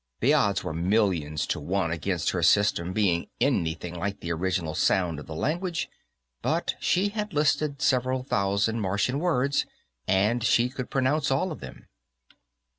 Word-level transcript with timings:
The 0.19 0.33
odds 0.33 0.63
were 0.63 0.73
millions 0.73 1.45
to 1.45 1.59
one 1.59 1.91
against 1.91 2.31
her 2.31 2.41
system 2.41 2.91
being 2.91 3.27
anything 3.39 3.93
like 3.93 4.19
the 4.19 4.31
original 4.31 4.73
sound 4.73 5.19
of 5.19 5.27
the 5.27 5.35
language, 5.35 5.89
but 6.41 6.73
she 6.79 7.09
had 7.09 7.33
listed 7.35 7.83
several 7.83 8.23
thousand 8.23 8.79
Martian 8.79 9.19
words, 9.19 9.67
and 10.07 10.43
she 10.43 10.69
could 10.69 10.89
pronounce 10.89 11.29
all 11.29 11.51
of 11.51 11.59
them. 11.59 11.85